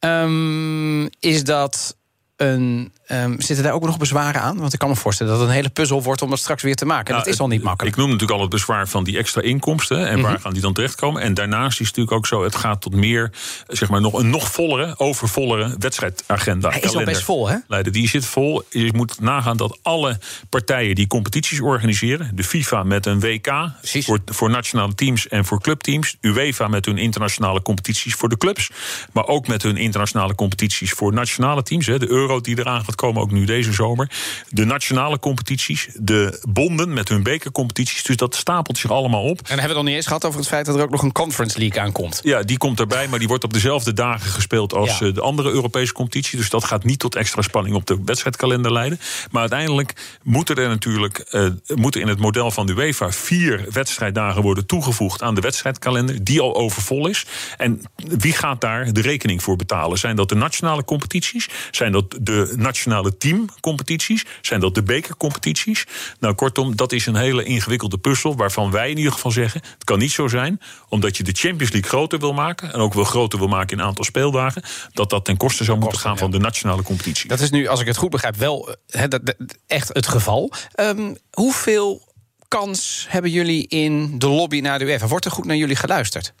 Um, 0.00 1.08
is 1.18 1.44
dat 1.44 1.96
een 2.36 2.92
Um, 3.12 3.40
zitten 3.40 3.64
daar 3.64 3.72
ook 3.74 3.84
nog 3.84 3.98
bezwaren 3.98 4.40
aan? 4.40 4.58
Want 4.58 4.72
ik 4.72 4.78
kan 4.78 4.88
me 4.88 4.96
voorstellen 4.96 5.32
dat 5.32 5.40
het 5.40 5.50
een 5.50 5.56
hele 5.56 5.68
puzzel 5.68 6.02
wordt 6.02 6.22
om 6.22 6.30
dat 6.30 6.38
straks 6.38 6.62
weer 6.62 6.74
te 6.74 6.84
maken. 6.84 7.12
Nou, 7.12 7.24
dat 7.24 7.34
is 7.34 7.40
al 7.40 7.48
niet 7.48 7.62
makkelijk. 7.62 7.96
Ik 7.96 8.00
noem 8.00 8.10
natuurlijk 8.10 8.38
al 8.38 8.44
het 8.44 8.54
bezwaar 8.54 8.88
van 8.88 9.04
die 9.04 9.18
extra 9.18 9.42
inkomsten. 9.42 10.08
En 10.08 10.20
waar 10.20 10.32
mhm. 10.32 10.40
gaan 10.40 10.52
die 10.52 10.62
dan 10.62 10.72
terechtkomen? 10.72 11.22
En 11.22 11.34
daarnaast 11.34 11.80
is 11.80 11.86
het 11.86 11.96
natuurlijk 11.96 12.16
ook 12.16 12.26
zo: 12.26 12.44
het 12.44 12.54
gaat 12.54 12.80
tot 12.80 12.94
meer, 12.94 13.30
zeg 13.66 13.88
maar, 13.88 14.00
nog 14.00 14.12
een 14.12 14.30
nog 14.30 14.50
vollere, 14.50 14.94
overvollere 14.98 15.74
wedstrijdagenda. 15.78 16.70
Hij 16.70 16.80
is 16.80 16.96
al 16.96 17.04
best 17.04 17.22
vol, 17.22 17.48
hè? 17.48 17.56
Leiden. 17.68 17.92
Die 17.92 18.08
zit 18.08 18.26
vol. 18.26 18.62
Je 18.68 18.92
moet 18.92 19.20
nagaan 19.20 19.56
dat 19.56 19.78
alle 19.82 20.18
partijen 20.48 20.94
die 20.94 21.06
competities 21.06 21.60
organiseren, 21.60 22.30
de 22.34 22.44
FIFA 22.44 22.82
met 22.82 23.06
een 23.06 23.20
WK 23.20 23.70
voor, 23.82 24.18
voor 24.24 24.50
nationale 24.50 24.94
teams 24.94 25.28
en 25.28 25.44
voor 25.44 25.60
clubteams, 25.60 26.16
UEFA 26.20 26.68
met 26.68 26.84
hun 26.84 26.98
internationale 26.98 27.62
competities 27.62 28.14
voor 28.14 28.28
de 28.28 28.36
clubs, 28.36 28.70
maar 29.12 29.26
ook 29.26 29.46
met 29.46 29.62
hun 29.62 29.76
internationale 29.76 30.34
competities 30.34 30.90
voor 30.90 31.12
nationale 31.12 31.62
teams, 31.62 31.86
hè, 31.86 31.98
de 31.98 32.10
Euro 32.10 32.40
die 32.40 32.58
eraan 32.58 32.84
gaat 32.84 32.94
komen 33.00 33.22
ook 33.22 33.30
nu 33.30 33.44
deze 33.44 33.72
zomer. 33.72 34.10
De 34.48 34.64
nationale 34.64 35.18
competities, 35.18 35.88
de 35.94 36.44
bonden 36.48 36.92
met 36.92 37.08
hun 37.08 37.22
bekercompetities. 37.22 38.02
Dus 38.02 38.16
dat 38.16 38.34
stapelt 38.34 38.78
zich 38.78 38.90
allemaal 38.90 39.22
op. 39.22 39.38
En 39.38 39.44
hebben 39.46 39.56
we 39.56 39.66
het 39.66 39.76
nog 39.76 39.84
niet 39.84 39.94
eens 39.94 40.06
gehad 40.06 40.24
over 40.24 40.38
het 40.38 40.48
feit 40.48 40.66
dat 40.66 40.76
er 40.76 40.82
ook 40.82 40.90
nog 40.90 41.02
een 41.02 41.12
Conference 41.12 41.58
League 41.58 41.80
aankomt. 41.80 42.20
Ja, 42.22 42.42
die 42.42 42.58
komt 42.58 42.80
erbij, 42.80 43.08
maar 43.08 43.18
die 43.18 43.28
wordt 43.28 43.44
op 43.44 43.52
dezelfde 43.52 43.92
dagen 43.92 44.30
gespeeld 44.30 44.74
als 44.74 45.00
eh, 45.00 45.14
de 45.14 45.20
andere 45.20 45.50
Europese 45.50 45.92
competitie. 45.92 46.38
Dus 46.38 46.50
dat 46.50 46.64
gaat 46.64 46.84
niet 46.84 46.98
tot 46.98 47.16
extra 47.16 47.42
spanning 47.42 47.76
op 47.76 47.86
de 47.86 47.98
wedstrijdkalender 48.04 48.72
leiden. 48.72 49.00
Maar 49.30 49.40
uiteindelijk 49.40 50.18
moeten 50.22 50.56
er 50.56 50.68
natuurlijk 50.68 51.28
uh, 51.30 51.46
moeten 51.74 52.00
in 52.00 52.08
het 52.08 52.18
model 52.18 52.50
van 52.50 52.66
de 52.66 52.72
UEFA 52.72 53.10
vier 53.10 53.66
wedstrijddagen 53.70 54.42
worden 54.42 54.66
toegevoegd 54.66 55.22
aan 55.22 55.34
de 55.34 55.40
wedstrijdkalender, 55.40 56.24
die 56.24 56.40
al 56.40 56.56
overvol 56.56 57.08
is. 57.08 57.26
En 57.56 57.82
wie 57.96 58.32
gaat 58.32 58.60
daar 58.60 58.92
de 58.92 59.00
rekening 59.00 59.42
voor 59.42 59.56
betalen? 59.56 59.98
Zijn 59.98 60.16
dat 60.16 60.28
de 60.28 60.34
nationale 60.34 60.84
competities? 60.84 61.48
Zijn 61.70 61.92
dat 61.92 62.18
de 62.20 62.54
nationale 62.56 62.89
nationale 62.90 63.16
teamcompetities? 63.16 64.24
Zijn 64.40 64.60
dat 64.60 64.74
de 64.74 64.82
bekercompetities? 64.82 65.86
Nou, 66.20 66.34
kortom, 66.34 66.76
dat 66.76 66.92
is 66.92 67.06
een 67.06 67.16
hele 67.16 67.44
ingewikkelde 67.44 67.98
puzzel 67.98 68.36
waarvan 68.36 68.70
wij 68.70 68.90
in 68.90 68.96
ieder 68.96 69.12
geval 69.12 69.30
zeggen: 69.30 69.60
het 69.74 69.84
kan 69.84 69.98
niet 69.98 70.12
zo 70.12 70.28
zijn, 70.28 70.60
omdat 70.88 71.16
je 71.16 71.22
de 71.22 71.32
Champions 71.32 71.72
League 71.72 71.90
groter 71.90 72.18
wil 72.18 72.32
maken 72.32 72.72
en 72.72 72.80
ook 72.80 72.94
wel 72.94 73.04
groter 73.04 73.38
wil 73.38 73.48
maken 73.48 73.78
in 73.78 73.84
aantal 73.84 74.04
speeldagen, 74.04 74.62
dat 74.92 75.10
dat 75.10 75.24
ten 75.24 75.36
koste 75.36 75.64
zou 75.64 75.78
moeten 75.78 75.98
gaan 75.98 76.18
van 76.18 76.30
de 76.30 76.38
nationale 76.38 76.82
competitie. 76.82 77.28
Dat 77.28 77.40
is 77.40 77.50
nu, 77.50 77.66
als 77.66 77.80
ik 77.80 77.86
het 77.86 77.96
goed 77.96 78.10
begrijp, 78.10 78.36
wel 78.36 78.76
he, 78.86 79.08
dat, 79.08 79.34
echt 79.66 79.88
het 79.88 80.06
geval. 80.06 80.52
Um, 80.80 81.16
hoeveel 81.30 82.08
kans 82.48 83.06
hebben 83.08 83.30
jullie 83.30 83.66
in 83.68 84.18
de 84.18 84.28
lobby 84.28 84.60
naar 84.60 84.78
de 84.78 84.84
UEFA? 84.84 85.06
Wordt 85.06 85.24
er 85.24 85.30
goed 85.30 85.44
naar 85.44 85.56
jullie 85.56 85.76
geluisterd? 85.76 86.32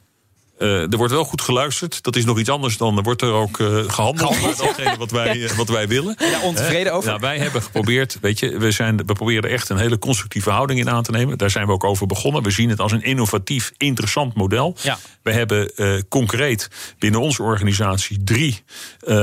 Er 0.60 0.96
wordt 0.96 1.12
wel 1.12 1.24
goed 1.24 1.40
geluisterd. 1.40 2.02
Dat 2.02 2.16
is 2.16 2.24
nog 2.24 2.38
iets 2.38 2.48
anders 2.48 2.76
dan 2.76 2.96
er 2.96 3.02
wordt 3.02 3.22
er 3.22 3.32
ook 3.32 3.56
gehandeld. 3.86 4.42
met 4.42 4.58
datgene 4.58 4.96
wat 4.96 5.10
wij, 5.10 5.50
wat 5.56 5.68
wij 5.68 5.88
willen. 5.88 6.14
Ja, 6.18 6.40
ontevreden 6.40 6.92
over? 6.92 7.08
Nou, 7.08 7.20
wij 7.20 7.38
hebben 7.38 7.62
geprobeerd, 7.62 8.18
weet 8.20 8.38
je, 8.38 8.58
we, 8.58 8.70
zijn, 8.70 8.96
we 8.96 9.12
proberen 9.12 9.50
echt 9.50 9.68
een 9.68 9.76
hele 9.76 9.98
constructieve 9.98 10.50
houding 10.50 10.80
in 10.80 10.90
aan 10.90 11.02
te 11.02 11.10
nemen. 11.10 11.38
Daar 11.38 11.50
zijn 11.50 11.66
we 11.66 11.72
ook 11.72 11.84
over 11.84 12.06
begonnen. 12.06 12.42
We 12.42 12.50
zien 12.50 12.68
het 12.68 12.80
als 12.80 12.92
een 12.92 13.02
innovatief, 13.02 13.72
interessant 13.76 14.34
model. 14.34 14.76
Ja. 14.82 14.98
We 15.22 15.32
hebben 15.32 15.72
concreet 16.08 16.68
binnen 16.98 17.20
onze 17.20 17.42
organisatie 17.42 18.24
drie 18.24 18.62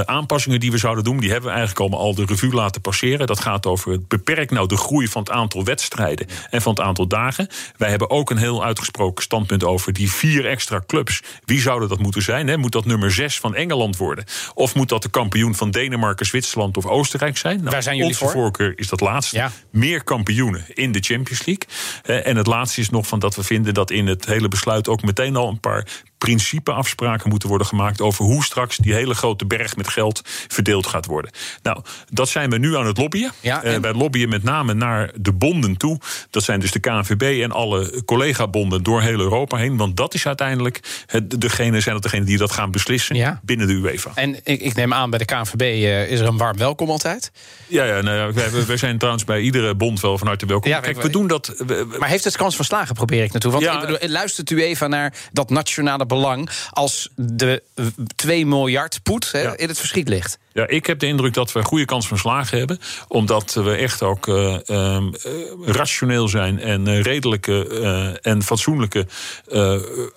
aanpassingen 0.06 0.60
die 0.60 0.72
we 0.72 0.78
zouden 0.78 1.04
doen. 1.04 1.20
Die 1.20 1.30
hebben 1.30 1.50
we 1.50 1.56
eigenlijk 1.56 1.80
allemaal 1.80 2.00
al 2.00 2.16
de 2.16 2.26
revue 2.26 2.54
laten 2.54 2.82
passeren. 2.82 3.28
Dat 3.28 3.40
gaat 3.40 3.66
over 3.66 3.92
het 3.92 4.08
beperk 4.08 4.52
nou 4.52 4.68
de 4.68 4.78
groei 4.78 5.08
van 5.08 5.22
het 5.22 5.32
aantal 5.32 5.64
wedstrijden 5.64 6.28
en 6.50 6.62
van 6.62 6.74
het 6.74 6.84
aantal 6.84 7.08
dagen. 7.08 7.48
Wij 7.78 7.90
hebben 7.90 8.10
ook 8.10 8.30
een 8.30 8.38
heel 8.38 8.64
uitgesproken 8.64 9.24
standpunt 9.24 9.64
over 9.64 9.94
die 9.94 10.12
vier 10.12 10.46
extra 10.46 10.84
clubs. 10.88 11.22
Wie 11.46 11.62
zouden 11.62 11.90
dat 11.90 12.00
moeten 12.00 12.22
zijn? 12.22 12.48
Hè? 12.48 12.58
Moet 12.58 12.72
dat 12.72 12.86
nummer 12.86 13.12
zes 13.12 13.40
van 13.40 13.56
Engeland 13.56 13.98
worden? 13.98 14.26
Of 14.54 14.76
moet 14.76 14.90
dat 14.90 15.02
de 15.02 15.10
kampioen 15.10 15.56
van 15.56 15.72
Denemarken, 15.72 16.26
Zwitserland 16.26 16.78
of 16.78 16.86
Oostenrijk 16.86 17.38
zijn? 17.38 17.58
Nou, 17.58 17.70
Waar 17.70 17.84
zijn 17.84 17.96
jullie 17.96 18.12
onze 18.12 18.24
voor? 18.24 18.34
voorkeur 18.34 18.74
is 18.76 18.88
dat 18.88 19.00
laatste. 19.00 19.36
Ja. 19.36 19.52
Meer 19.72 20.04
kampioenen 20.04 20.66
in 20.74 20.92
de 20.92 21.00
Champions 21.00 21.46
League. 21.46 22.24
En 22.24 22.36
het 22.36 22.48
laatste 22.48 22.82
is 22.82 22.90
nog 22.90 23.08
van 23.08 23.20
dat 23.20 23.36
we 23.36 23.44
vinden 23.44 23.74
dat 23.74 23.92
in 23.92 24.08
het 24.08 24.26
hele 24.26 24.48
besluit 24.48 24.88
ook 24.88 25.02
meteen 25.02 25.36
al 25.36 25.50
een 25.50 25.60
paar 25.60 25.88
principeafspraken 26.18 27.30
moeten 27.30 27.50
worden 27.50 27.68
gemaakt 27.68 28.02
over 28.02 28.26
hoe 28.26 28.44
straks 28.44 28.78
die 28.78 28.94
hele 28.94 29.14
grote 29.14 29.46
berg 29.46 29.76
met 29.76 29.88
geld 29.88 30.22
verdeeld 30.48 30.88
gaat 30.88 31.06
worden. 31.06 31.32
Nou, 31.64 31.82
dat 32.10 32.30
zijn 32.30 32.50
we 32.50 32.58
nu 32.58 32.76
aan 32.78 32.86
het 32.86 32.98
lobbyen. 32.98 33.32
Ja, 33.40 33.64
Eh, 33.64 33.74
en- 33.74 33.82
wij 33.82 33.94
lobbyen 33.94 34.30
met 34.30 34.44
name 34.44 34.74
naar 34.74 35.12
de 35.16 35.34
bonden 35.34 35.78
toe. 35.78 36.00
Dat 36.30 36.44
zijn 36.44 36.60
dus 36.60 36.72
de 36.72 36.80
KNVB 36.80 37.42
en 37.44 37.52
alle 37.52 38.02
collega-bonden 38.06 38.84
door 38.84 39.02
heel 39.02 39.20
Europa 39.20 39.58
heen. 39.58 39.78
Want 39.78 39.98
dat 39.98 40.14
is 40.14 40.26
uiteindelijk 40.28 40.80
het, 41.06 41.42
degene, 41.42 41.82
zijn 41.82 41.94
dat 41.96 42.04
degene 42.04 42.26
die 42.26 42.38
dat 42.38 42.52
gaan 42.52 42.72
beslissen 42.72 43.16
Ja. 43.16 43.40
binnen 43.44 43.68
de 43.68 43.74
UEFA. 43.74 44.12
En 44.16 44.36
ik, 44.44 44.62
ik 44.62 44.76
neem 44.76 44.94
aan, 44.94 45.10
bij 45.10 45.20
de 45.20 45.26
KNVB 45.26 45.62
eh, 45.62 46.12
is 46.12 46.20
er 46.20 46.28
een 46.28 46.38
warm 46.38 46.58
welkom 46.58 46.90
altijd. 46.90 47.32
Ja, 47.68 47.84
ja 47.84 48.02
nou 48.02 48.18
ja, 48.18 48.34
wij, 48.34 48.66
wij 48.66 48.78
zijn 48.78 48.98
trouwens 48.98 49.24
bij 49.26 49.42
iedere 49.42 49.76
bond 49.76 50.00
wel 50.00 50.18
van 50.18 50.28
harte 50.28 50.46
welkom. 50.46 50.70
Ja, 50.72 50.80
Kijk, 50.80 51.02
we- 51.02 51.10
doen 51.10 51.28
dat. 51.28 51.54
we- 51.68 51.96
Maar 52.00 52.10
heeft 52.10 52.24
het 52.24 52.38
kans 52.38 52.56
van 52.56 52.66
slagen, 52.66 52.96
probeer 52.96 53.24
ik 53.24 53.32
naartoe? 53.32 53.52
Want 53.52 53.64
Ja. 53.64 53.82
ik 53.82 53.88
bedoel, 53.88 54.10
luistert 54.10 54.50
u 54.50 54.64
even 54.64 54.90
naar 54.90 55.14
dat 55.32 55.50
nationale 55.50 56.06
belang... 56.08 56.50
als 56.72 57.10
de 57.16 57.64
eh, 57.76 57.86
2 58.16 58.46
miljard 58.46 59.00
poet 59.04 59.30
Ja. 59.32 59.58
in 59.58 59.68
het 59.68 59.78
verschiet 59.80 60.08
ligt? 60.10 60.38
Ja, 60.54 60.68
ik 60.68 60.86
heb 60.86 61.00
de 61.00 61.06
indruk 61.08 61.34
dat 61.34 61.52
we 61.52 61.60
een 61.60 61.66
goede 61.66 61.86
kans 61.86 62.08
van 62.08 62.18
slagen 62.18 62.58
hebben. 62.58 62.80
Omdat 63.08 63.54
we 63.54 63.72
echt 63.76 64.04
ook 64.04 64.28
eh, 64.28 64.70
ehm, 64.70 65.08
eh, 65.14 65.32
rationeel 65.66 66.28
zijn 66.28 66.60
en 66.60 66.88
eh, 66.88 67.02
redelijke 67.02 68.20
en 68.22 68.44
fatsoenlijke 68.44 69.08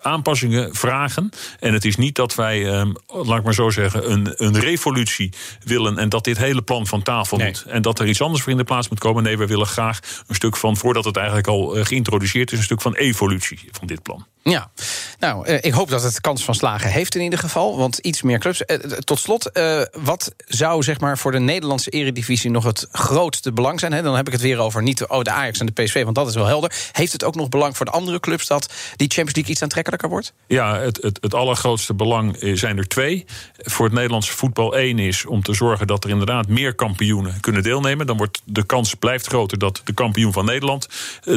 aanpassingen 0.02 0.74
vragen. 0.74 1.30
En 1.58 1.72
het 1.72 1.84
is 1.84 1.96
niet 1.96 2.14
dat 2.14 2.34
wij, 2.34 2.66
ehm, 2.72 2.92
laat 3.06 3.38
ik 3.38 3.44
maar 3.44 3.54
zo 3.54 3.70
zeggen, 3.70 4.10
een, 4.10 4.32
een 4.36 4.60
revolutie 4.60 5.32
willen. 5.64 5.98
En 5.98 6.08
dat 6.08 6.24
dit 6.24 6.38
hele 6.38 6.62
plan 6.62 6.86
van 6.86 7.02
tafel 7.02 7.36
Nee. 7.36 7.46
moet. 7.46 7.64
En 7.68 7.82
dat 7.82 7.98
er 7.98 8.06
iets 8.06 8.20
anders 8.22 8.42
voor 8.42 8.52
in 8.52 8.58
de 8.58 8.64
plaats 8.64 8.88
moet 8.88 8.98
komen. 8.98 9.22
Nee, 9.22 9.38
we 9.38 9.46
willen 9.46 9.66
graag 9.66 9.98
een 10.26 10.34
stuk 10.34 10.56
van, 10.56 10.76
voordat 10.76 11.04
het 11.04 11.16
eigenlijk 11.16 11.46
al 11.48 11.66
geïntroduceerd 11.84 12.52
is, 12.52 12.58
een 12.58 12.64
stuk 12.64 12.80
van 12.80 12.94
evolutie 12.94 13.68
van 13.70 13.86
dit 13.86 14.02
plan. 14.02 14.26
Ja, 14.42 14.70
nou, 15.20 15.46
eh, 15.46 15.58
ik 15.60 15.72
hoop 15.72 15.88
dat 15.88 16.02
het 16.02 16.20
kans 16.20 16.44
van 16.44 16.54
slagen 16.54 16.90
heeft 16.90 17.14
in 17.14 17.20
ieder 17.20 17.38
geval. 17.38 17.76
Want 17.76 17.98
iets 17.98 18.22
meer 18.22 18.38
clubs. 18.38 18.64
Eh, 18.64 18.84
eh, 18.84 18.90
tot 18.90 19.18
slot, 19.18 19.50
wat 19.92 20.34
zou 20.46 20.82
zeg 20.82 21.00
maar 21.00 21.18
voor 21.18 21.32
de 21.32 21.38
Nederlandse 21.38 21.90
eredivisie 21.90 22.50
nog 22.50 22.64
het 22.64 22.88
grootste 22.92 23.52
belang 23.52 23.80
zijn? 23.80 24.04
Dan 24.04 24.16
heb 24.16 24.26
ik 24.26 24.32
het 24.32 24.42
weer 24.42 24.58
over 24.58 24.82
niet 24.82 24.98
de, 24.98 25.08
oh, 25.08 25.22
de 25.22 25.30
Ajax 25.30 25.60
en 25.60 25.66
de 25.66 25.82
PSV, 25.82 26.04
want 26.04 26.14
dat 26.14 26.28
is 26.28 26.34
wel 26.34 26.46
helder. 26.46 26.72
Heeft 26.92 27.12
het 27.12 27.24
ook 27.24 27.34
nog 27.34 27.48
belang 27.48 27.76
voor 27.76 27.86
de 27.86 27.92
andere 27.92 28.20
clubs 28.20 28.46
dat 28.46 28.72
die 28.96 29.08
Champions 29.08 29.34
League 29.34 29.52
iets 29.52 29.62
aantrekkelijker 29.62 30.08
wordt? 30.08 30.32
Ja, 30.46 30.78
het, 30.78 31.02
het, 31.02 31.18
het 31.20 31.34
allergrootste 31.34 31.94
belang 31.94 32.36
zijn 32.54 32.78
er 32.78 32.88
twee. 32.88 33.24
Voor 33.58 33.84
het 33.84 33.94
Nederlandse 33.94 34.32
voetbal 34.32 34.76
één 34.76 34.98
is 34.98 35.26
om 35.26 35.42
te 35.42 35.54
zorgen 35.54 35.86
dat 35.86 36.04
er 36.04 36.10
inderdaad 36.10 36.48
meer 36.48 36.74
kampioenen 36.74 37.40
kunnen 37.40 37.62
deelnemen. 37.62 38.06
Dan 38.06 38.16
wordt 38.16 38.42
de 38.44 38.64
kans 38.64 38.94
blijft 38.94 39.26
groter 39.26 39.58
dat 39.58 39.80
de 39.84 39.92
kampioen 39.92 40.32
van 40.32 40.44
Nederland 40.44 40.88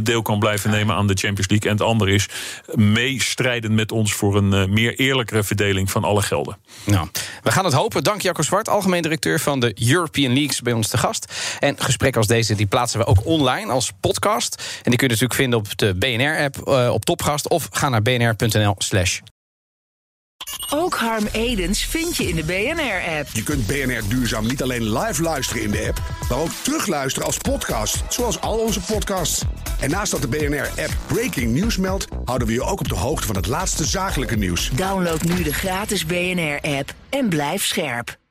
deel 0.03 0.21
kan 0.21 0.39
blijven 0.39 0.69
nemen 0.69 0.95
aan 0.95 1.07
de 1.07 1.17
Champions 1.17 1.49
League. 1.49 1.69
En 1.69 1.77
het 1.77 1.85
andere 1.85 2.11
is 2.11 2.29
meestrijden 2.73 3.72
met 3.75 3.91
ons 3.91 4.13
voor 4.13 4.35
een 4.35 4.53
eh, 4.53 4.65
meer 4.65 4.95
eerlijkere 4.95 5.43
verdeling 5.43 5.91
van 5.91 6.03
alle 6.03 6.21
gelden. 6.21 6.57
Nou, 6.83 7.07
we 7.43 7.51
gaan 7.51 7.65
het 7.65 7.73
hopen. 7.73 8.03
Dank 8.03 8.21
Jacco 8.21 8.41
Zwart, 8.41 8.69
algemeen 8.69 9.01
directeur 9.01 9.39
van 9.39 9.59
de 9.59 9.89
European 9.89 10.33
Leagues, 10.33 10.61
bij 10.61 10.73
ons 10.73 10.87
te 10.87 10.97
gast. 10.97 11.33
En 11.59 11.79
gesprekken 11.79 12.19
als 12.19 12.29
deze 12.29 12.55
die 12.55 12.65
plaatsen 12.65 12.99
we 12.99 13.05
ook 13.05 13.25
online 13.25 13.71
als 13.71 13.91
podcast. 13.99 14.55
En 14.55 14.89
die 14.89 14.97
kun 14.97 15.07
je 15.07 15.13
natuurlijk 15.13 15.39
vinden 15.39 15.59
op 15.59 15.77
de 15.77 15.95
BNR-app 15.95 16.67
eh, 16.67 16.89
op 16.93 17.05
Topgast 17.05 17.49
of 17.49 17.67
ga 17.71 17.89
naar 17.89 18.01
bnr.nl/slash 18.01 19.19
Ook 20.69 20.95
Harm 20.95 21.27
Edens 21.31 21.85
vind 21.85 22.15
je 22.15 22.27
in 22.27 22.35
de 22.35 22.43
BNR-app. 22.43 23.27
Je 23.33 23.43
kunt 23.43 23.67
BNR 23.67 24.01
Duurzaam 24.07 24.47
niet 24.47 24.61
alleen 24.61 24.97
live 24.97 25.21
luisteren 25.21 25.63
in 25.63 25.71
de 25.71 25.85
app, 25.87 26.01
maar 26.29 26.37
ook 26.37 26.51
terugluisteren 26.61 27.27
als 27.27 27.37
podcast, 27.37 28.03
zoals 28.09 28.41
al 28.41 28.57
onze 28.57 28.79
podcasts. 28.79 29.41
En 29.79 29.89
naast 29.89 30.11
dat 30.11 30.21
de 30.21 30.27
BNR-app 30.27 30.97
Breaking 31.07 31.53
News 31.53 31.77
meldt, 31.77 32.07
houden 32.25 32.47
we 32.47 32.53
je 32.53 32.63
ook 32.63 32.79
op 32.79 32.87
de 32.87 32.95
hoogte 32.95 33.27
van 33.27 33.35
het 33.35 33.47
laatste 33.47 33.85
zakelijke 33.85 34.35
nieuws. 34.35 34.69
Download 34.69 35.21
nu 35.21 35.43
de 35.43 35.53
gratis 35.53 36.05
BNR-app 36.05 36.93
en 37.09 37.29
blijf 37.29 37.65
scherp. 37.65 38.21